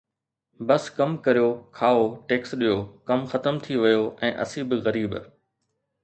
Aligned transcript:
بس 0.67 0.83
ڪم 0.97 1.11
ڪريو، 1.25 1.49
کائو، 1.79 2.03
ٽيڪس 2.31 2.51
ڏيو، 2.61 2.77
ڪم 3.11 3.19
ختم 3.33 3.55
ٿي 3.67 3.73
ويو 3.83 4.07
۽ 4.29 4.31
اسين 4.45 4.65
به 4.69 4.79
غريب 4.89 5.11